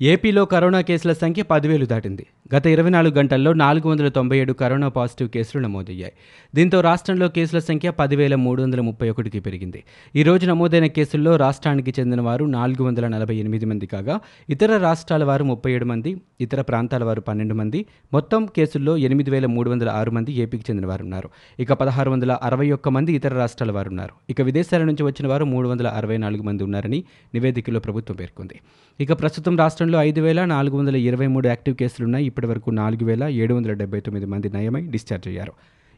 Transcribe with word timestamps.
ఏపీలో 0.00 0.44
కరోనా 0.44 0.80
కేసుల 0.80 1.12
సంఖ్య 1.12 1.42
పదివేలు 1.42 1.86
దాటింది. 1.86 2.26
గత 2.56 2.66
ఇరవై 2.66 2.90
నాలుగు 2.90 3.14
గంటల్లో 3.14 3.52
నాలుగు 3.52 3.88
వందల 3.88 4.08
తొంభై 4.08 4.38
ఏడు 4.38 4.52
కరోనా 4.52 4.88
పాజిటివ్ 4.88 5.28
కేసులు 5.28 5.62
నమోదయ్యాయి. 5.62 6.12
దీంతో 6.54 6.80
రాష్ట్రంలో 6.80 7.28
కేసుల 7.28 7.58
సంఖ్య 7.58 7.90
పదివేల 7.90 8.34
మూడు 8.34 8.62
వందల 8.62 8.80
ముప్పై 8.80 9.10
ఒకటికి 9.10 9.40
పెరిగింది. 9.40 9.84
ఈ 10.16 10.22
రోజు 10.22 10.46
నమోదైన 10.46 10.86
కేసుల్లో 10.86 11.36
రాష్ట్రానికి 11.36 11.94
చెందిన 12.00 12.20
వారు 12.20 12.44
నాలుగు 12.44 12.84
వందల 12.84 13.08
నలభై 13.08 13.36
ఎనిమిది 13.36 13.66
మంది 13.66 13.86
కాగా 13.86 14.20
ఇతర 14.48 14.76
రాష్ట్రాల 14.76 15.24
వారు 15.24 15.44
ముప్పై 15.44 15.72
ఏడు 15.72 15.84
మంది 15.84 16.20
ఇతర 16.40 16.62
ప్రాంతాల 16.62 17.04
వారు 17.04 17.20
పన్నెండు 17.20 17.54
మంది 17.54 17.86
మొత్తం 18.12 18.46
కేసుల్లో 18.46 18.96
ఎనిమిది 18.96 19.30
వేల 19.30 19.46
మూడు 19.46 19.70
వందల 19.70 19.88
ఆరు 19.88 20.10
మంది 20.10 20.32
ఏపీకి 20.32 20.64
చెందిన 20.70 20.86
వారు 20.86 21.02
ఉన్నారు. 21.02 21.30
ఇక 21.60 21.72
పదహారు 21.72 22.10
వందల 22.10 22.32
అరవై 22.32 22.70
ఒక్క 22.70 22.88
మంది 22.88 23.12
ఇతర 23.12 23.34
రాష్ట్రాల 23.34 23.70
వారు 23.70 23.88
ఉన్నారు. 23.88 24.12
ఇక 24.30 24.40
విదేశాల 24.40 24.82
నుంచి 24.82 25.02
వచ్చిన 25.02 25.28
వారు 25.28 25.44
మూడు 25.44 25.68
వందల 25.68 25.86
అరవై 25.86 26.16
నాలుగు 26.16 26.42
మంది 26.42 26.64
ఉన్నారని 26.64 27.04
నివేదికలో 27.34 27.80
ప్రభుత్వం 27.80 28.16
పేర్కొంది. 28.16 28.60
ఇక 29.00 29.12
ప్రస్తుతం 29.12 29.56
రాష్ట్రంలో 29.56 29.98
ఐదు 29.98 30.20
వేల 30.20 30.44
నాలుగు 30.44 30.76
వందల 30.76 30.96
ఇరవై 30.96 31.26
మూడు 31.26 31.46
యాక్టివ్ 31.48 31.76
కేసులున్నాయి. 31.76 32.26
ఇప్పటి 32.26 32.46
వరకు 32.46 32.70
నాలుగు 32.70 33.04
వేల 33.04 33.24
ఏడు 33.24 33.54
వందల 33.54 33.72
డెబ్బై 33.72 34.00
తొమ్మిది 34.00 34.26
మంది 34.26 34.48
నయమై 34.48 34.80
డిశ్చార్జ్ 34.80 35.28
అయ్యారు. 35.28 35.52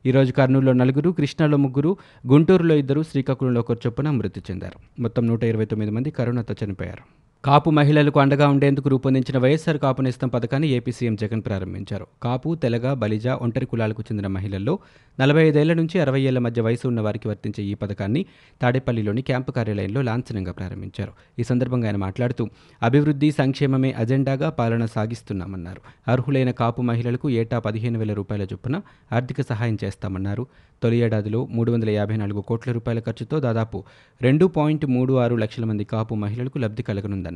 ఈ 0.06 0.10
రోజు 0.10 0.32
కర్నూలులో 0.32 0.72
నలుగురు 0.72 1.10
కృష్ణాలో 1.10 1.56
ముగ్గురు 1.56 1.96
గుంటూరులో 2.27 2.74
ఇద్దరు 2.74 3.02
శ్రీకాకుళంలో 3.02 3.60
ఒకరు 3.60 3.78
చొప్పున 3.86 4.10
మృతి 4.10 4.42
చెందారు. 4.50 5.02
మొత్తం 5.02 5.27
నూట 5.27 5.45
ఇరవై 5.45 5.64
తొమ్మిది 5.64 5.92
మంది 5.92 6.10
కరోనాతో 6.10 6.55
చనిపోయారు. 6.64 7.05
కాపు 7.46 7.70
మహిళలకు 7.70 8.20
అండగా 8.20 8.48
ఉండేందుకు 8.48 8.88
రూపొందించిన 8.88 9.38
వైఎస్ఆర్ 9.38 9.78
కాపునేస్తం 9.78 10.28
పథకాన్ని 10.28 10.68
ఏపీ 10.68 10.92
సీఎం 10.92 11.16
జగన్ 11.16 11.42
ప్రారంభించారు. 11.46 12.06
కాపు 12.22 12.55
తెలగ 12.55 12.92
బలిజ 12.92 13.28
ఒంటరి 13.28 13.66
కులాలకు 13.66 14.02
చెందిన 14.02 14.27
మహిళల్లో 14.27 14.78
నలభై 15.20 15.48
ఐదేళ్ళ 15.48 15.72
నుంచి 15.72 16.00
అరవై 16.00 16.20
ఏళ్ళ 16.20 16.39
మధ్య 16.39 16.62
వయసు 16.62 16.89
ఉన్న 16.89 17.00
వారికి 17.00 17.28
వర్తించే 17.28 17.64
ఈ 17.64 17.74
పథకాన్ని 17.74 18.27
తాడేపల్లిలోని 18.62 19.22
క్యాంపు 19.22 19.50
కార్యాలయంలో 19.50 20.02
లాంఛనంగా 20.02 20.52
ప్రారంభించారు. 20.52 21.12
ఈ 21.39 21.42
సందర్భంగా 21.42 21.86
ఆయన 21.86 21.97
మాట్లాడుతూ 21.97 22.48
అభివృద్ధి 22.83 23.30
సంక్షేమమే 23.30 23.92
అజెండాగా 23.92 24.50
పాలన 24.50 24.86
సాగిస్తున్నామన్నారు. 24.86 25.80
అర్హులైన 26.08 26.50
కాపు 26.50 26.83
మహిళలకు 26.83 27.30
ఏటా 27.30 27.58
పదిహేను 27.58 27.98
వేల 27.98 28.12
రూపాయల 28.12 28.42
చొప్పున 28.42 28.80
ఆర్థిక 29.12 29.41
సహాయం 29.41 29.78
చేస్తామన్నారు. 29.84 30.47
తొలి 30.83 30.97
ఏడాదిలో 30.97 31.47
మూడు 31.47 31.72
వందల 31.72 31.91
యాభై 31.91 32.17
నాలుగు 32.17 32.41
కోట్ల 32.41 32.72
రూపాయల 32.72 33.00
ఖర్చుతో 33.00 33.41
దాదాపు 33.41 33.84
రెండు 34.22 34.47
పాయింట్ 34.47 34.86
మూడు 34.86 35.12
ఆరు 35.14 35.36
లక్షల 35.36 35.64
మంది 35.64 35.84
కాపు 35.84 36.14
మహిళలకు 36.14 36.58
లబ్ధి 36.58 36.83
కలగనుందన్నారు. 36.83 37.36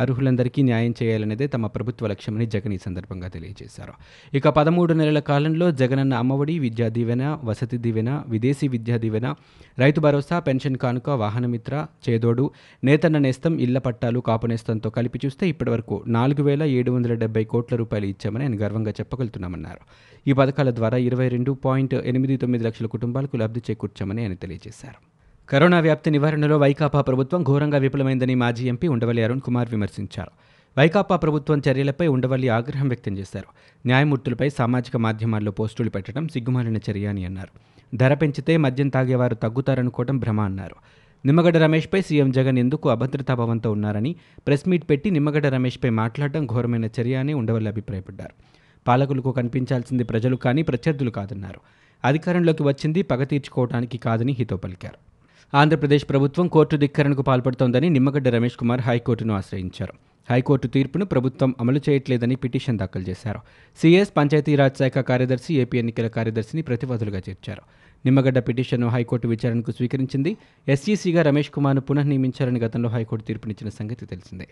అర్హులందరికీ 0.00 0.62
న్యాయం 0.62 0.94
చేయాలనేదే 1.02 1.46
తమ 1.46 1.66
ప్రభుత్వ 1.66 2.06
లక్ష్యమని 2.06 2.46
జగన్ 2.46 2.72
ఈ 2.72 2.78
సందర్భంగా 2.78 3.28
తెలియజేశారు. 3.28 3.92
ఇక 4.34 4.48
పదమూడు 4.48 4.92
నెలల 4.92 5.18
కాలంలో 5.18 5.70
జగనన్న 5.70 6.14
అమ్మఒడి 6.14 6.58
విద్యా 6.58 6.88
దీవెన 6.88 7.38
వసతి 7.44 7.78
దీవెన 7.78 8.24
విదేశీ 8.28 8.68
విద్యా 8.68 8.96
దీవెన 8.96 9.34
రైతు 9.78 10.00
భరోసా 10.00 10.38
పెన్షన్ 10.38 10.76
కానుక 10.76 11.08
వాహనమిత్ర 11.08 11.86
చేదోడు 12.08 12.50
నేతన్న 12.84 13.18
నేస్తం 13.18 13.60
ఇళ్ళ 13.60 13.78
పట్టాలు 13.78 14.20
కాపునేస్తంతో 14.20 14.90
కలిపి 14.90 15.20
చూస్తే 15.26 15.48
ఇప్పటివరకు 15.48 16.04
నాలుగు 16.06 16.42
వేల 16.42 16.62
ఏడు 16.62 16.90
వందల 16.90 17.14
డెబ్బై 17.14 17.44
కోట్ల 17.44 17.76
రూపాయలు 17.76 18.06
ఇచ్చామని 18.06 18.44
ఆయన 18.44 18.64
గర్వంగా 18.64 18.90
చెప్పగలుగుతున్నామన్నారు. 18.90 19.80
ఈ 20.28 20.32
పథకాల 20.32 20.70
ద్వారా 20.70 20.96
ఇరవై 20.96 21.28
రెండు 21.28 21.52
పాయింట్ 21.52 21.94
ఎనిమిది 21.94 22.36
తొమ్మిది 22.36 22.64
లక్షల 22.64 22.86
కుటుంబాలకు 22.86 23.36
లబ్ధి 23.36 23.60
చేకూర్చామని 23.70 24.22
ఆయన 24.22 24.34
తెలియజేశారు. 24.34 25.15
కరోనా 25.48 25.80
వ్యాప్తి 25.80 26.10
నివారణలో 26.10 26.58
వైకాపా 26.58 27.00
ప్రభుత్వం 27.00 27.42
ఘోరంగా 27.42 27.78
విఫలమైందని 27.78 28.34
మాజీ 28.34 28.68
ఎంపీ 28.68 28.88
ఉండవల్లి 28.88 29.24
అరుణ్ 29.24 29.40
కుమార్ 29.40 29.70
విమర్శించారు. 29.70 30.30
వైకాపా 30.78 31.16
ప్రభుత్వం 31.16 31.62
చర్యలపై 31.68 32.06
ఉండవల్లి 32.06 32.48
ఆగ్రహం 32.48 32.88
వ్యక్తం 32.88 33.18
చేశారు. 33.18 33.46
న్యాయమూర్తులపై 33.86 34.48
సామాజిక 34.48 34.96
మాధ్యమాల్లో 34.96 35.52
పోస్టులు 35.52 35.90
పెట్టడం 35.90 36.28
సిగ్గుమాలిన 36.28 36.76
చర్య 36.76 37.06
అని 37.06 37.24
అన్నారు. 37.24 37.48
ధర 37.96 38.14
పెంచితే 38.14 38.56
మద్యం 38.56 38.88
తాగేవారు 38.88 39.34
తగ్గుతారనుకోవడం 39.34 40.18
భ్రమ 40.18 40.40
అన్నారు. 40.40 40.76
నిమ్మగడ్డ 41.26 41.56
రమేష్పై 41.56 42.02
సీఎం 42.02 42.30
జగన్ 42.30 42.58
ఎందుకు 42.58 42.88
అభద్రతాభావంతో 42.88 43.72
ఉన్నారని 43.72 44.16
ప్రెస్ 44.46 44.68
మీట్ 44.68 44.90
పెట్టి 44.90 45.10
నిమ్మగడ్డ 45.10 45.46
రమేష్పై 45.46 45.90
మాట్లాడడం 45.90 46.46
ఘోరమైన 46.46 46.84
చర్య 46.84 47.14
అని 47.14 47.34
ఉండవల్లి 47.34 47.70
అభిప్రాయపడ్డారు. 47.70 48.32
పాలకులకు 48.88 49.32
కనిపించాల్సింది 49.32 50.04
ప్రజలు 50.04 50.36
కానీ 50.36 50.62
ప్రత్యర్థులు 50.62 51.10
కాదన్నారు. 51.10 51.60
అధికారంలోకి 52.04 52.62
వచ్చింది 52.62 53.02
పగ 53.02 53.24
తీర్చుకోవడానికి 53.24 53.98
కాదని 53.98 54.32
హితో 54.32 54.56
పలికారు. 54.56 55.15
ఆంధ్రప్రదేశ్ 55.54 56.08
ప్రభుత్వం 56.08 56.48
కోర్టు 56.48 56.76
ధిక్కరణకు 56.76 57.22
పాల్పడుతోందని 57.22 57.90
నిమ్మగడ్డ 57.90 58.28
రమేష్ 58.28 58.56
కుమార్ 58.56 58.80
హైకోర్టును 58.80 59.34
ఆశ్రయించారు. 59.34 59.92
హైకోర్టు 60.30 60.66
తీర్పును 60.66 61.04
ప్రభుత్వం 61.04 61.54
అమలు 61.60 61.80
చేయట్లేదని 61.88 62.36
పిటిషన్ 62.36 62.78
దాఖలు 62.78 63.02
చేశారు. 63.02 63.40
సీఎస్ 63.76 64.12
పంచాయతీరాజ్ 64.16 64.78
శాఖ 64.78 64.98
కార్యదర్శి 64.98 65.54
ఏపీ 65.54 65.78
ఎన్నికల 65.78 66.08
కార్యదర్శిని 66.08 66.62
ప్రతివాదులుగా 66.62 67.18
చేర్చారు. 67.18 67.62
నిమ్మగడ్డ 68.04 68.38
పిటిషన్ను 68.38 68.88
హైకోర్టు 68.88 69.28
విచారణకు 69.28 69.70
స్వీకరించింది 69.70 70.36
ఎస్ఈసీగా 70.68 71.22
రమేష్ 71.22 71.50
కుమార్ను 71.50 71.80
పునః 71.80 72.02
నియమించారని 72.02 72.60
గతంలో 72.60 72.88
హైకోర్టు 72.88 73.26
తీర్పునిచ్చిన 73.26 73.70
సంగతి 73.70 74.06
తెలిసిందే. 74.06 74.48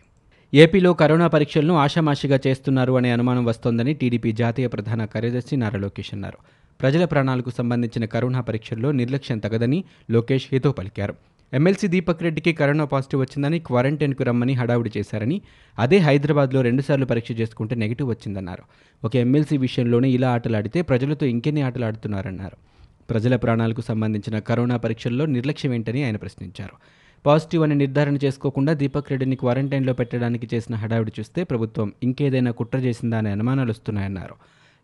ఏపీలో 0.63 0.93
కరోనా 0.93 1.27
పరీక్షలను 1.27 1.75
ఆషామాషిగా 1.75 2.41
చేస్తున్నారు 2.47 2.93
అనే 2.93 3.11
అనుమానం 3.11 3.45
వస్తోందని 3.45 3.95
టీడీపీ 3.95 4.33
జాతీయ 4.33 4.67
ప్రధాన 4.67 5.05
కార్యదర్శి 5.05 5.57
నారా 5.57 5.79
లోకేష్ 5.79 6.11
అన్నారు. 6.15 6.39
ప్రజల 6.81 7.05
ప్రాణాలకు 7.05 7.51
సంబంధించిన 7.51 8.05
కరోనా 8.05 8.41
పరీక్షల్లో 8.41 8.93
నిర్లక్ష్యం 8.93 9.39
తగదని 9.39 9.85
లోకేష్ 10.11 10.47
హితో 10.53 10.73
పలికారు. 10.73 11.15
ఎమ్మెల్సీ 11.53 11.87
దీపక్ 11.87 12.23
రెడ్డికి 12.23 12.53
కరోనా 12.53 12.85
పాజిటివ్ 12.85 13.23
వచ్చిందని 13.23 13.59
క్వారంటైన్కు 13.59 14.23
రమ్మని 14.23 14.53
హడావుడి 14.53 14.91
చేశారని 14.97 15.43
అదే 15.79 15.99
హైదరాబాద్లో 15.99 16.63
రెండుసార్లు 16.63 17.07
పరీక్ష 17.07 17.33
చేసుకుంటే 17.41 17.75
నెగిటివ్ 17.75 18.09
వచ్చిందన్నారు. 18.09 18.63
ఒక 19.05 19.17
ఎమ్మెల్సీ 19.17 19.57
విషయంలోనే 19.57 20.09
ఇలా 20.09 20.31
ఆటలాడితే 20.31 20.83
ప్రజలతో 20.83 21.27
ఇంకెన్ని 21.27 21.63
ఆటలు 21.63 21.85
ఆడుతున్నారన్నారు 21.85 22.57
ప్రజల 23.11 23.37
ప్రాణాలకు 23.37 23.81
సంబంధించిన 23.81 24.39
కరోనా 24.39 24.77
పరీక్షల్లో 24.77 25.27
నిర్లక్ష్యం 25.27 25.75
ఏంటని 25.75 26.05
ఆయన 26.05 26.17
ప్రశ్నించారు. 26.17 27.04
పాజిటివ్ 27.27 27.63
అని 27.63 27.75
నిర్ధారణ 27.75 28.17
చేసుకోకుండా 28.25 28.73
దీపక్ 28.73 29.11
రెడ్డిని 29.11 29.37
క్వారంటైన్లో 29.37 29.93
పెట్టడానికి 29.93 30.47
చేసిన 30.55 30.75
హడావిడి 30.75 31.13
చూస్తే 31.21 31.45
ప్రభుత్వం 31.45 31.93
ఇంకేదైనా 32.03 32.51
కుట్ర 32.51 32.79
చేసిందా 32.79 33.19
అనే 33.19 33.31
అనుమానాలు 33.31 33.71
వస్తున్నాయన్నారు. 33.71 34.35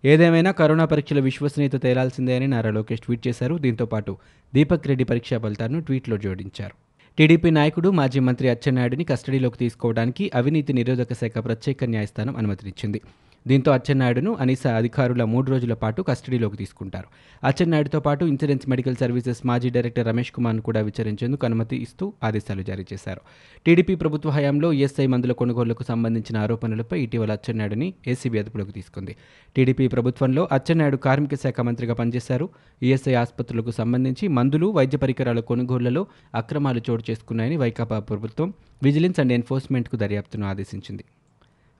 ఏదేమైనా 0.05 0.51
కరోనా 0.51 0.85
పరీక్షల 0.85 1.21
విశ్వసనీయత 1.21 1.83
తేలాల్సిందే 1.83 2.37
అని 2.37 2.47
నారా 2.47 2.71
లోకేష్ 2.71 3.01
ట్వీట్ 3.01 3.27
చేశారు. 3.29 3.59
దీంతో 3.59 3.87
పాటు 3.87 4.13
దీపక్ 4.55 4.87
రెడ్డి 4.87 5.05
పరీక్షా 5.05 5.39
ఫలితాలను 5.39 5.81
ట్వీట్లో 5.81 6.17
జోడించారు. 6.17 6.75
టీడీపీ 7.19 7.51
నాయకుడు 7.51 7.89
మాజీ 7.91 8.21
మంత్రి 8.21 8.49
అచ్చెన్నాయుడిని 8.49 9.05
కస్టడీలోకి 9.05 9.59
తీసుకోవడానికి 9.59 10.31
అవినీతి 10.35 10.73
నిరోధక 10.73 11.13
శాఖ 11.13 11.39
ప్రత్యేక 11.45 11.85
న్యాయస్థానం 11.85 12.37
అనుమతినిచ్చింది. 12.37 13.01
దీంతో 13.47 13.73
అచ్చెన్నాయుడును 13.73 14.37
అనీస 14.41 14.67
అధికారుల 14.67 15.25
మూడు 15.25 15.51
రోజుల 15.51 15.75
పాటు 15.75 16.03
కస్టడీలోకి 16.03 16.57
తీసుకుంటారు. 16.57 17.09
అచ్చెన్నాయుడుతో 17.45 18.01
పాటు 18.01 18.25
ఇన్సూరెన్స్ 18.25 18.69
మెడికల్ 18.69 18.97
సర్వీసెస్ 18.97 19.47
మాజీ 19.47 19.71
డైరెక్టర్ 19.71 20.07
రమేష్ 20.07 20.33
కుమార్ను 20.33 20.63
కూడా 20.63 20.81
విచారించేందుకు 20.81 21.47
అనుమతి 21.47 21.77
ఇస్తూ 21.77 22.13
ఆదేశాలు 22.23 22.63
జారీ 22.63 22.85
చేశారు. 22.93 23.21
టీడీపీ 23.67 23.95
ప్రభుత్వ 23.95 24.31
హయాంలో 24.31 24.73
ఈఎస్ఐ 24.73 25.07
మందుల 25.07 25.33
కొనుగోళ్ళకు 25.33 25.83
సంబంధించిన 25.83 26.39
ఆరోపణలపై 26.39 27.01
ఇటీవల 27.03 27.33
అచ్చెన్నాయుడిని 27.33 27.95
ఏసీబీ 28.07 28.39
అదుపులోకి 28.39 28.73
తీసుకుంది. 28.73 29.17
టీడీపీ 29.57 29.89
ప్రభుత్వంలో 29.89 30.49
అచ్చెన్నాయుడు 30.53 30.97
కార్మిక 30.97 31.35
శాఖ 31.35 31.61
మంత్రిగా 31.61 31.95
పనిచేశారు. 31.95 32.49
ఈఎస్ఐ 32.83 33.15
ఆసుపత్రులకు 33.15 33.71
సంబంధించి 33.71 34.29
మందులు 34.29 34.67
వైద్య 34.67 34.99
పరికరాల 34.99 35.41
కొనుగోళ్ళలో 35.41 36.07
అక్రమాలు 36.35 36.83
చోటు 36.91 37.05
చేసుకున్నాయని 37.11 37.57
వైకాపా 37.57 37.99
ప్రభుత్వం 37.99 38.55
విజిలెన్స్ 38.83 39.21
అండ్ 39.21 39.33
ఎన్ఫోర్స్మెంట్కు 39.33 39.97
దర్యాప్తును 39.97 40.47
ఆదేశించింది. 40.47 41.05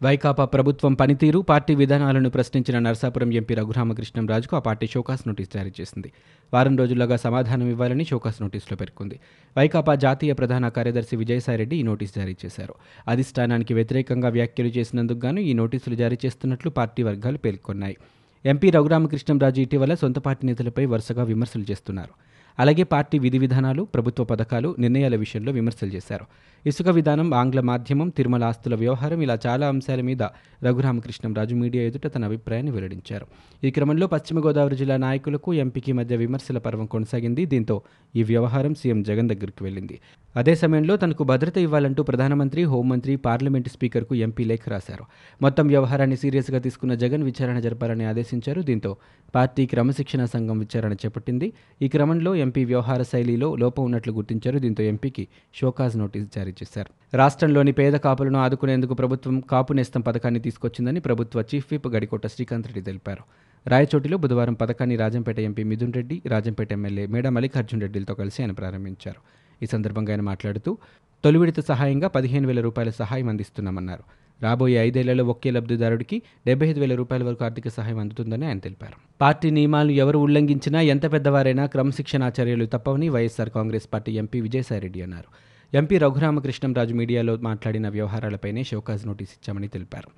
వైకాపా 0.03 0.45
ప్రభుత్వం 0.45 0.95
పనితీరు 0.95 1.39
పార్టీ 1.39 1.75
విధానాలను 1.75 2.31
ప్రశ్నించిన 2.31 2.79
నరసాపురం 2.79 3.33
ఎంపీ 3.33 3.55
రఘురామకృష్ణంరాజుకు 3.55 4.57
ఆ 4.57 4.59
పార్టీ 4.59 4.87
షోకాస్ 4.87 5.29
నోటీస్ 5.29 5.51
జారీ 5.55 5.73
చేసింది. 5.81 6.13
వారం 6.55 6.77
రోజుల్లోగా 6.77 7.17
సమాధానం 7.17 7.71
ఇవ్వాలని 7.71 8.05
షోకాస్ 8.05 8.43
నోటీసులో 8.43 8.77
పేర్కొంది. 8.77 9.21
వైకాపా 9.59 9.95
జాతీయ 9.95 10.33
ప్రధాన 10.33 10.69
కార్యదర్శి 10.69 11.17
విజయసాయిరెడ్డి 11.17 11.77
ఈ 11.77 11.83
నోటీస్ 11.83 12.15
జారీ 12.17 12.37
చేశారు. 12.45 12.75
అధిష్టానానికి 13.09 13.75
వ్యతిరేకంగా 13.75 14.29
వ్యాఖ్యలు 14.29 14.69
చేసినందుకు 14.69 15.19
గాను 15.19 15.41
ఈ 15.41 15.53
నోటీసులు 15.53 15.95
జారీ 15.95 16.19
చేస్తున్నట్లు 16.27 16.71
పార్టీ 16.71 17.03
వర్గాలు 17.03 17.39
పేర్కొన్నాయి. 17.39 17.97
ఎంపీ 18.45 18.71
రఘురామకృష్ణంరాజు 18.71 19.61
ఇటీవల 19.61 19.95
సొంత 19.95 20.19
పార్టీ 20.19 20.47
నేతలపై 20.47 20.85
వరుసగా 20.85 21.23
విమర్శలు 21.23 21.63
చేస్తున్నారు. 21.71 22.30
అలాగే 22.61 22.83
పార్టీ 22.83 23.17
విధి 23.19 23.39
విధానాలు 23.39 23.83
ప్రభుత్వ 23.83 24.25
పథకాలు 24.25 24.69
నిర్ణయాల 24.79 25.17
విషయంలో 25.17 25.53
విమర్శలు 25.53 25.91
చేశారు. 25.91 26.25
ఇసుక 26.67 26.89
విధానం 26.89 27.35
ఆంగ్ల 27.35 27.61
మాధ్యమం 27.61 28.09
తిరుమల 28.09 28.45
ఆస్తుల 28.45 28.75
వ్యవహారం 28.75 29.23
ఇలా 29.23 29.39
చాలా 29.47 29.67
అంశాల 29.69 30.01
మీద 30.01 30.23
రఘురామకృష్ణంరాజు 30.63 31.55
మీడియా 31.55 31.85
ఎదుట 31.85 32.07
తన 32.07 32.25
అభిప్రాయాన్ని 32.25 32.73
వెల్లడించారు. 32.73 33.27
ఈ 33.65 33.71
క్రమంలో 33.71 34.07
పశ్చిమ 34.07 34.45
గోదావరి 34.47 34.77
జిల్లా 34.77 34.97
నాయకులకు 34.97 35.55
ఎంపీకి 35.55 35.93
మధ్య 35.93 36.17
విమర్శల 36.17 36.59
పర్వం 36.59 36.87
కొనసాగింది. 36.87 37.45
దీంతో 37.47 37.83
ఈ 38.17 38.23
వ్యవహారం 38.23 38.75
సీఎం 38.75 39.03
జగన్ 39.03 39.29
దగ్గరికి 39.29 39.65
వెళ్ళింది. 39.65 40.01
అదే 40.37 40.55
సమయంలో 40.55 40.97
తనకు 40.97 41.25
భద్రత 41.25 41.59
ఇవ్వాలంటూ 41.59 42.03
ప్రధానమంత్రి 42.03 42.65
హోంమంత్రి 42.65 43.17
పార్లమెంటు 43.17 43.69
స్పీకర్కు 43.69 44.15
ఎంపీ 44.15 44.45
లేఖ 44.45 44.61
రాశారు. 44.69 45.05
మొత్తం 45.43 45.67
వ్యవహారాన్ని 45.67 46.17
సీరియస్గా 46.17 46.59
తీసుకున్న 46.59 46.95
జగన్ 46.95 47.23
విచారణ 47.23 47.59
జరపాలని 47.59 48.05
ఆదేశించారు. 48.05 48.61
దీంతో 48.61 48.97
పార్టీ 49.35 49.67
క్రమశిక్షణ 49.67 50.25
సంఘం 50.25 50.59
విచారణ 50.59 50.93
చేపట్టింది. 50.93 51.53
ఈ 51.83 51.89
క్రమంలో 51.89 52.35
ఎంపీ 52.35 52.65
వ్యవహార 52.65 53.03
శైలిలో 53.03 53.57
లోపం 53.57 53.85
ఉన్నట్లు 53.85 54.13
గుర్తించారు. 54.13 54.59
దీంతో 54.59 54.85
ఎంపీకి 54.85 55.29
షోకాజ్ 55.55 55.97
నోటీస్ 55.97 56.27
జారీ 56.35 56.51
చేశారు. 56.51 57.17
రాష్ట్రంలోని 57.17 57.73
పేద 57.73 57.93
కాపులను 57.93 58.39
ఆదుకునేందుకు 58.39 58.95
ప్రభుత్వం 58.95 59.41
కాపు 59.41 59.73
నేస్తం 59.73 60.01
పథకాన్ని 60.01 60.41
తీసుకొచ్చిందని 60.41 61.01
ప్రభుత్వ 61.01 61.45
చీఫ్ 61.55 61.67
విప్ 61.73 61.89
గడికోట 61.89 62.27
శ్రీకాంత్ 62.27 62.67
రెడ్డి 62.67 62.83
తెలిపారు. 62.83 63.25
రాయచోటిలో 63.67 64.17
బుధవారం 64.17 64.55
పథకాన్ని 64.55 64.97
రాజంపేట 64.97 65.41
ఎంపీ 65.41 65.63
మిథున్ 65.63 65.93
రెడ్డి 65.93 66.23
రాజంపేట 66.27 66.73
ఎమ్మెల్యే 66.73 67.07
మేడ 67.07 67.29
మల్లికార్జున్ 67.29 67.81
రెడ్డిలతో 67.81 68.15
కలిసి 68.15 68.43
ఆయన 68.43 68.53
ప్రారంభించారు. 68.53 69.50
ఈ 69.63 69.67
సందర్భంగా 69.67 70.13
ఆయన 70.13 70.21
మాట్లాడుతూ 70.21 70.79
తొలి 71.25 71.39
విడత 71.39 71.61
సహాయంగా 71.61 72.09
పదిహేను 72.09 72.47
వేల 72.47 72.61
రూపాయల 72.61 72.91
సహాయం 72.91 73.29
అందిస్తున్నామన్నారు. 73.29 74.03
రాబోయే 74.43 74.77
ఐదేళ్ళలో 74.77 75.25
ఒకే 75.25 75.51
లబ్ధిదారుడికి 75.51 76.23
డెబ్బై 76.47 76.69
ఐదు 76.69 76.81
వేల 76.81 76.95
రూపాయల 76.95 77.25
వరకు 77.25 77.45
ఆర్థిక 77.45 77.69
సహాయం 77.69 77.99
అందుతుందని 77.99 78.47
ఆయన 78.47 78.59
తెలిపారు. 78.59 78.93
పార్టీ 79.21 79.51
నియమాలు 79.51 79.91
ఎవరు 79.91 80.19
ఉల్లంఘించినా 80.19 80.81
ఎంత 80.81 81.13
పెద్దవారైనా 81.13 81.67
క్రమశిక్షణా 81.67 82.33
చర్యలు 82.41 82.67
తప్పవని 82.67 83.09
వైఎస్ఆర్ 83.09 83.51
కాంగ్రెస్ 83.51 83.89
పార్టీ 83.93 84.13
ఎంపీ 84.13 84.41
విజయసాయిరెడ్డి 84.41 85.03
అన్నారు. 85.03 85.51
ఎంపీ 85.77 85.99
రఘురామకృష్ణంరాజు 85.99 86.95
మీడియాలో 86.95 87.37
మాట్లాడిన 87.37 87.89
వ్యవహారాలపైనే 87.89 88.65
షోకాజ్ 88.65 89.07
నోటీస్ 89.07 89.31
ఇచ్చామని 89.31 89.69
తెలిపారు. 89.69 90.09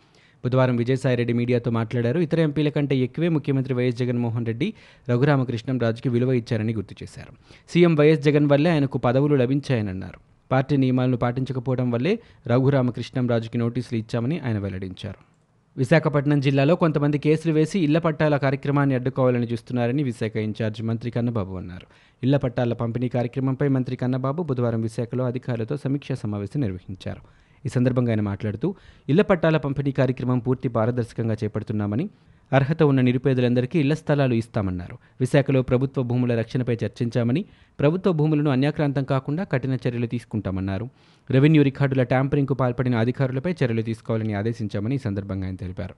బుధవారం 0.44 0.76
విజయసాయిరెడ్డి 0.76 1.32
మీడియాతో 1.32 1.70
మాట్లాడారు. 1.70 2.20
ఇతర 2.20 2.40
ఎంపీల 2.40 2.68
కంటే 2.68 2.96
ఎక్కువే 2.96 3.28
ముఖ్యమంత్రి 3.28 3.74
వైఎస్ 3.74 3.96
జగన్మోహన్ 3.96 4.46
రెడ్డి 4.46 4.74
రఘురామకృష్ణంరాజుకి 5.10 6.08
విలువ 6.08 6.32
ఇచ్చారని 6.32 6.74
గుర్తు 6.74 6.94
చేశారు. 7.02 7.32
సీఎం 7.68 7.94
వైఎస్ 7.94 8.20
జగన్ 8.20 8.46
వల్లే 8.46 8.70
ఆయనకు 8.70 8.98
పదవులు 8.98 9.34
లభించాయనన్నారు. 9.34 10.18
పార్టీ 10.52 10.76
నియమాలను 10.76 11.16
పాటించకపోవడం 11.16 11.90
వల్లే 11.90 12.18
రఘురామకృష్ణంరాజుకి 12.46 13.58
నోటీసులు 13.58 13.98
ఇచ్చామని 13.98 14.38
ఆయన 14.38 14.58
వెల్లడించారు. 14.58 15.32
విశాఖపట్నం 15.76 16.40
జిల్లాలో 16.40 16.74
కొంతమంది 16.74 17.18
కేసులు 17.18 17.52
వేసి 17.52 17.80
ఇళ్ళ 17.80 17.98
పట్టాల 17.98 18.36
కార్యక్రమాన్ని 18.36 18.94
అడ్డుకోవాలని 18.94 19.46
చూస్తున్నారని 19.46 20.02
విశాఖ 20.02 20.36
ఇన్ఛార్జ్ 20.36 20.82
మంత్రి 20.82 21.10
కన్నబాబు 21.10 21.54
అన్నారు. 21.54 21.86
ఇళ్ళ 22.22 22.36
పట్టాల 22.36 22.72
పంపిణీ 22.72 23.08
కార్యక్రమంపై 23.08 23.68
మంత్రి 23.68 23.96
కన్నబాబు 23.96 24.42
బుధవారం 24.42 24.80
విశాఖలో 24.80 25.24
అధికారులతో 25.24 25.76
సమీక్షా 25.76 26.14
సమావేశం 26.14 26.60
నిర్వహించారు. 26.60 27.41
ఈ 27.66 27.68
సందర్భంగా 27.68 28.10
ఆయన 28.10 28.20
మాట్లాడుతూ 28.20 28.74
ఇళ్ళ 29.08 29.22
పట్టాల 29.22 29.56
పంపిణీ 29.56 29.92
కార్యక్రమం 29.92 30.38
పూర్తి 30.38 30.68
పారదర్శకంగా 30.68 31.36
చేపడుతున్నామని 31.44 32.10
అర్హత 32.52 32.82
ఉన్న 32.82 33.00
నిరుపేదలందరికీ 33.00 33.80
ఇళ్ళ 33.80 33.94
స్థలాలు 33.94 34.34
ఇస్తామన్నారు. 34.34 34.98
విశాఖలో 35.20 35.62
ప్రభుత్వ 35.62 36.02
భూముల 36.02 36.38
రక్షణపై 36.38 36.74
చర్చించామని 36.84 37.44
ప్రభుత్వ 37.80 38.12
భూములను 38.12 38.50
అన్యాక్రాంతం 38.50 39.04
కాకుండా 39.04 39.44
కఠిన 39.44 39.74
చర్యలు 39.74 40.06
తీసుకుంటామన్నారు. 40.06 40.88
రెవెన్యూ 41.30 41.62
రికార్డుల 41.62 42.02
ట్యాంపరింగ్కు 42.02 42.54
పాల్పడిన 42.54 42.94
అధికారులపై 42.96 43.52
చర్యలు 43.52 43.82
తీసుకోవాలని 43.82 44.34
ఆదేశించామని 44.34 44.94
ఈ 44.94 44.98
సందర్భంగా 44.98 45.44
ఆయన 45.44 45.54
తెలిపారు. 45.54 45.94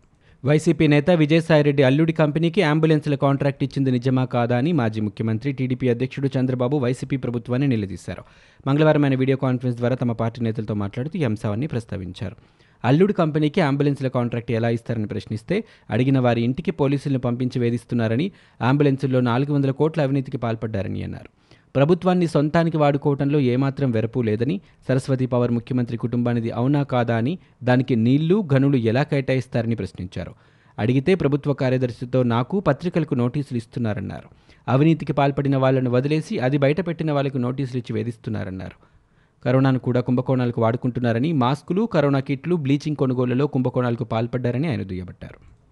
వైసీపీ 0.47 0.87
నేత 0.87 1.11
విజయసాయిరెడ్డి 1.11 1.83
అల్లుడి 1.83 2.13
కంపెనీకి 2.13 2.63
అంబులెన్స్ల 2.63 3.15
కాంట్రాక్ట్ 3.15 3.65
ఇచ్చింది 3.65 3.91
నిజమా 3.91 4.25
కాదా 4.25 4.57
అని 4.57 4.73
మాజీ 4.73 5.01
ముఖ్యమంత్రి 5.01 5.53
టీడీపీ 5.53 5.89
అధ్యక్షుడు 5.89 6.29
చంద్రబాబు 6.39 6.77
వైసీపీ 6.77 7.17
ప్రభుత్వాన్ని 7.17 7.69
నిలదీశారు. 7.69 8.23
మంగళవారం 8.67 9.05
ఆయన 9.05 9.15
వీడియో 9.15 9.37
కాన్ఫరెన్స్ 9.37 9.79
ద్వారా 9.79 9.97
తమ 9.97 10.13
పార్టీ 10.13 10.43
నేతలతో 10.43 10.75
మాట్లాడుతూ 10.75 11.19
ఈ 11.19 11.25
అంశాన్ని 11.25 11.67
ప్రస్తావించారు. 11.67 12.37
అల్లుడు 12.85 13.13
కంపెనీకి 13.13 13.61
అంబులెన్స్ల 13.61 14.09
కాంట్రాక్ట్ 14.09 14.53
ఎలా 14.53 14.69
ఇస్తారని 14.69 15.07
ప్రశ్నిస్తే 15.07 15.65
అడిగిన 15.91 16.19
వారి 16.19 16.43
ఇంటికి 16.43 16.71
పోలీసులను 16.71 17.19
పంపించి 17.19 17.59
వేధిస్తున్నారని 17.59 18.33
అంబులెన్సుల్లో 18.61 19.21
నాలుగు 19.21 19.53
వందల 19.53 19.71
కోట్ల 19.71 20.03
అవినీతికి 20.03 20.37
పాల్పడ్డారని 20.37 21.03
అన్నారు. 21.03 21.44
ప్రభుత్వాన్ని 21.77 22.27
సొంతానికి 22.27 22.77
వాడుకోవడంలో 22.77 23.41
ఏమాత్రం 23.41 23.91
వెరపు 23.91 24.21
లేదని 24.21 24.61
సరస్వతి 24.89 25.27
పవర్ 25.27 25.51
ముఖ్యమంత్రి 25.51 25.97
కుటుంబానిది 25.97 26.51
అవునా 26.51 26.83
కాదా 26.83 27.17
అని 27.17 27.39
దానికి 27.63 27.97
నీళ్ళు 27.97 28.49
గనులు 28.55 28.77
ఎలా 28.77 29.03
కేటాయిస్తారని 29.03 29.75
ప్రశ్నించారు. 29.75 30.35
అడిగితే 30.79 31.15
ప్రభుత్వ 31.15 31.53
కార్యదర్శితో 31.53 32.23
నాకు 32.23 32.61
పత్రికలకు 32.61 33.15
నోటీసులు 33.15 33.57
ఇస్తున్నారన్నారు. 33.57 34.29
అవినీతికి 34.69 35.13
పాల్పడిన 35.13 35.57
వాళ్ళను 35.57 35.91
వదిలేసి 35.91 36.39
అది 36.39 36.59
బయటపెట్టిన 36.59 37.13
వాళ్ళకు 37.13 37.39
నోటీసులు 37.39 37.79
ఇచ్చి 37.79 37.97
వేధిస్తున్నారన్నారు. 37.97 38.77
కరోనాను 39.45 39.79
కూడా 39.79 40.01
కుంభకోణాలకు 40.01 40.61
వాడుకుంటున్నారని 40.61 41.33
మాస్కులు 41.33 41.87
కరోనా 41.87 42.21
కిట్లు 42.21 42.57
బ్లీచింగ్ 42.57 42.97
కొనుగోలులో 42.97 43.47
కుంభకోణాలకు 43.47 44.05
పాల్పడ్డారని 44.05 44.69
ఆయన 44.69 44.83
దుయ్యబట్టారు. 44.83 45.64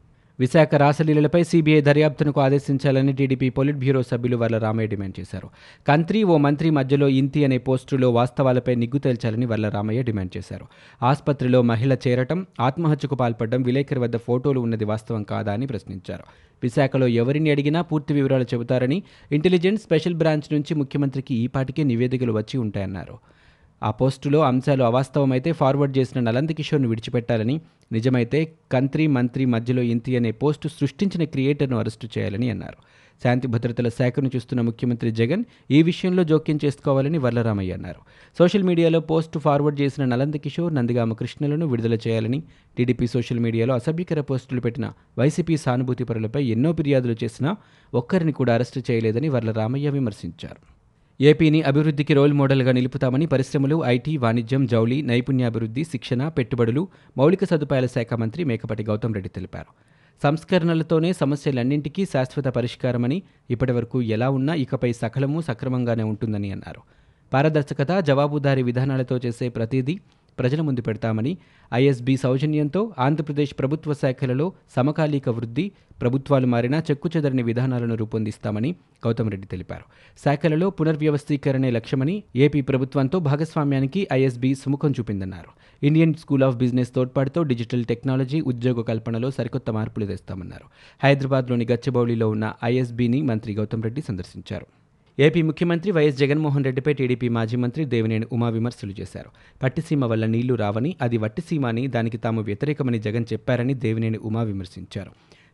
విశాఖ 0.43 0.75
రాసలీలపై 0.75 1.43
సీబీఐ 1.43 1.81
దర్యాప్తునకు 1.81 2.41
ఆదేశించాలని 2.41 3.12
టీడీపీ 3.12 3.49
పొలిట్ 3.49 3.77
బ్యూరో 3.77 4.03
సభ్యులు 4.03 4.37
వర్ల 4.37 4.59
రామయ్య 4.59 4.89
డిమాండ్ 4.89 5.21
చేశారు. 5.21 5.49
కంత్రి 5.89 6.23
ఓ 6.23 6.37
మంత్రి 6.37 6.71
మధ్యలో 6.71 7.09
ఇంతి 7.09 7.44
అనే 7.44 7.59
పోస్టులో 7.59 8.11
వాస్తవాలపై 8.11 8.75
నిగ్గు 8.75 8.99
తేల్చాలని 8.99 9.47
వర్ల 9.47 9.69
రామయ్య 9.69 10.03
డిమాండ్ 10.03 10.37
చేశారు. 10.37 10.67
ఆసుపత్రిలో 11.03 11.62
మహిళ 11.62 11.94
చేరటం 11.94 12.47
ఆత్మహత్యకు 12.61 13.15
పాల్పడడం 13.15 13.62
విలేకరి 13.62 14.00
వద్ద 14.00 14.17
ఫోటోలు 14.17 14.61
ఉన్నది 14.61 14.85
వాస్తవం 14.85 15.23
కాదా 15.23 15.53
అని 15.53 15.67
ప్రశ్నించారు. 15.67 16.25
విశాఖలో 16.62 17.06
ఎవరిని 17.06 17.50
అడిగినా 17.50 17.83
పూర్తి 17.83 18.15
వివరాలు 18.15 18.43
చెబుతారని 18.43 19.03
ఇంటెలిజెన్స్ 19.33 19.83
స్పెషల్ 19.83 20.15
బ్రాంచ్ 20.15 20.53
నుంచి 20.53 20.75
ముఖ్యమంత్రికి 20.75 21.35
ఈపాటికే 21.35 21.83
నివేదికలు 21.83 22.33
వచ్చి 22.33 22.59
ఉంటాయన్నారు. 22.59 23.19
ఆ 23.82 23.90
పోస్టులో 23.90 24.40
అంశాలు 24.40 24.84
అవాస్తవమైతే 24.84 25.52
ఫార్వర్డ్ 25.52 25.99
చేసిన 25.99 26.20
నలంద్ 26.20 26.52
కిషోర్ను 26.52 26.88
విడిచిపెట్టాలని 26.88 27.61
నిజమైతే 27.93 28.52
కంత్రి 28.73 29.06
మంత్రి 29.06 29.44
మధ్యలో 29.44 29.82
ఇంతి 29.82 30.17
అనే 30.17 30.31
పోస్టు 30.32 30.69
సృష్టించిన 30.69 31.25
క్రియేటర్ను 31.25 31.79
అరెస్టు 31.79 32.08
చేయాలని 32.19 32.50
అన్నారు. 32.50 32.76
శాంతి 33.25 33.49
భద్రతల 33.49 33.88
శాఖను 33.88 34.31
చూస్తున్న 34.37 34.61
ముఖ్యమంత్రి 34.61 35.11
జగన్ 35.11 35.44
ఈ 35.70 35.82
విషయంలో 35.82 36.25
జోక్యం 36.25 36.58
చేసుకోవాలని 36.64 37.19
వరలరామయ్య 37.19 37.73
అన్నారు. 37.73 38.00
సోషల్ 38.38 38.62
మీడియాలో 38.62 39.00
పోస్టు 39.00 39.38
ఫార్వర్డ్ 39.38 39.81
చేసిన 39.81 40.05
నలంద 40.05 40.34
కిషోర్ 40.34 40.75
నందిగామ 40.75 41.12
కృష్ణలను 41.12 41.67
విడుదల 41.67 41.94
చేయాలని 41.94 42.43
టీడీపీ 42.79 43.06
సోషల్ 43.06 43.38
మీడియాలో 43.38 43.75
అసభ్యకర 43.75 44.20
పోస్టులు 44.20 44.61
పెట్టిన 44.61 44.93
వైసీపీ 45.19 45.56
సానుభూతి 45.56 46.05
పరులపై 46.05 46.44
ఎన్నో 46.44 46.73
ఫిర్యాదులు 46.73 47.17
చేసినా 47.25 47.56
ఒక్కరిని 47.94 48.32
కూడా 48.32 48.55
అరెస్టు 48.55 48.82
చేయలేదని 48.90 49.29
వరలరామయ్య 49.29 49.90
విమర్శించారు. 49.90 50.81
ఏపీని 51.20 51.62
అభివృద్ధికి 51.62 52.14
రోల్ 52.14 52.32
మోడల్గా 52.32 52.73
నిలుపుతామని 52.73 53.26
పరిశ్రమలు 53.26 53.85
ఐటీ 53.85 54.17
వాణిజ్యం 54.17 54.67
జౌళి 54.67 55.03
నైపుణ్యాభివృద్ధి 55.03 55.85
శిక్షణ 55.85 56.29
పెట్టుబడులు 56.29 56.88
మౌలిక 57.19 57.44
సదుపాయాల 57.44 57.87
శాఖ 57.87 58.14
మంత్రి 58.14 58.44
మేకపాటి 58.44 58.82
గౌతమ్ 58.82 59.14
రెడ్డి 59.14 59.29
తెలిపారు. 59.29 59.70
సంస్కరణలతోనే 60.23 61.12
సమస్యలన్నింటికీ 61.12 62.05
శాశ్వత 62.05 62.44
పరిష్కారమని 62.44 63.23
ఇప్పటివరకు 63.50 64.03
ఎలా 64.03 64.31
ఉన్నా 64.31 64.55
ఇకపై 64.55 64.93
సకలము 64.93 65.41
సక్రమంగానే 65.41 66.03
ఉంటుందని 66.03 66.50
అన్నారు. 66.50 66.81
పారదర్శకత 67.32 67.93
జవాబుదారీ 68.00 68.62
విధానాలతో 68.62 69.20
చేసే 69.26 69.49
ప్రతిదీ 69.49 70.00
ప్రజల 70.38 70.61
ముందు 70.61 70.81
పెడతామని 70.81 71.38
ఐఎస్బీ 71.75 72.17
సౌజన్యంతో 72.17 72.93
ఆంధ్రప్రదేశ్ 72.99 73.55
ప్రభుత్వ 73.58 73.94
శాఖలలో 73.94 74.52
సమకాలీక 74.76 75.29
వృద్ధి 75.29 75.73
ప్రభుత్వాలు 76.00 76.46
మారినా 76.46 76.82
చెక్కుచెదరని 76.90 77.43
విధానాలను 77.43 77.94
రూపొందిస్తామని 77.94 78.75
గౌతమ్ 79.06 79.31
రెడ్డి 79.31 79.49
తెలిపారు. 79.49 79.84
శాఖలలో 80.25 80.70
పునర్వ్యవస్థీకరణే 80.70 81.70
లక్ష్యమని 81.70 82.23
ఏపీ 82.37 82.61
ప్రభుత్వంతో 82.61 83.19
భాగస్వామ్యానికి 83.19 84.08
ఐఎస్బీ 84.12 84.55
సుముఖం 84.55 84.90
చూపిందన్నారు. 84.90 85.49
ఇండియన్ 85.87 86.14
స్కూల్ 86.14 86.43
ఆఫ్ 86.43 86.56
బిజినెస్ 86.56 86.94
తోడ్పాటుతో 86.94 87.43
డిజిటల్ 87.43 87.84
టెక్నాలజీ 87.84 88.40
ఉద్యోగ 88.40 88.81
కల్పనలో 88.81 89.31
సరికొత్త 89.31 89.70
మార్పులు 89.70 90.06
తెస్తామన్నారు. 90.06 90.65
హైదరాబాద్లోని 91.03 91.67
గచ్చిబౌలిలో 91.72 92.31
ఉన్న 92.31 92.53
ఐఎస్బీని 92.65 93.22
మంత్రి 93.22 93.55
గౌతమ్ 93.55 93.82
రెడ్డి 93.82 94.03
సందర్శించారు. 94.03 94.67
ఏపీ 95.19 95.43
ముఖ్యమంత్రి 95.43 95.93
వైఎస్ 95.93 96.17
జగన్మోహన్ 96.17 96.65
రెడ్డిపై 96.65 96.93
టీడీపీ 96.93 97.29
మాజీ 97.29 97.57
మంత్రి 97.57 97.85
దేవినేని 97.85 98.27
ఉమా 98.33 98.49
విమర్శలు 98.49 98.95
చేశారు. 99.01 99.31
పట్టిసీమ 99.63 100.05
వల్ల 100.05 100.27
నీళ్ళు 100.27 100.55
రావని 100.55 100.97
అది 101.03 101.17
వట్టిసీమ 101.17 101.67
అని 101.67 101.87
దానికి 101.87 102.17
తాము 102.17 102.43
వ్యతిరేకమని 102.43 102.99
జగన్ 102.99 103.25
చెప్పారని 103.33 103.75
దేవినేని 103.75 104.19
ఉమా 104.19 104.43
విమర్శించారు. 104.43 105.11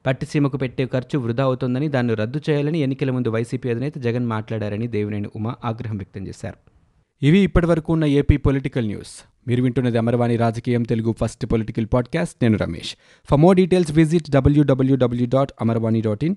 పట్టిసీమకు 0.07 0.57
పెట్టే 0.57 0.87
ఖర్చు 0.87 1.19
వృధా 1.19 1.45
అవుతోందని 1.45 1.89
దాన్ని 1.89 2.15
రద్దు 2.15 2.41
చేయాలని 2.51 2.79
ఎన్నికల 2.79 3.11
ముందు 3.11 3.29
వైసీపీ 3.29 3.71
అధినేత 3.71 3.99
జగన్ 3.99 4.27
మాట్లాడారని 4.27 4.87
దేవినేని 4.87 5.29
ఉమా 5.37 5.55
ఆగ్రహం 5.65 5.97
వ్యక్తం 5.97 6.27
చేశారు. 6.29 6.57
ఇవి 7.23 7.39
ఇప్పటివరకు 7.39 7.93
ఉన్న 7.93 8.05
ఏపీ 8.05 8.37
పొలిటికల్ 8.37 8.87
న్యూస్. 8.87 9.25
మీరు 9.49 9.63
వింటున్నది 9.63 9.99
అమర్వాణి 9.99 10.37
రాజకీయం 10.37 10.83
తెలుగు 10.83 11.15
ఫస్ట్ 11.21 11.47
పొలిటికల్ 11.47 11.87
పాడ్కాస్ట్. 11.93 12.35
నేను 12.43 12.59
Ramesh. 12.59 12.97
For 13.31 13.41
more 13.41 13.57
details 13.57 13.93
visit 13.93 14.31
W W W 14.31 15.27
dot 15.27 15.53
Amarvani 15.61 16.01
dot 16.01 16.25
in 16.25 16.37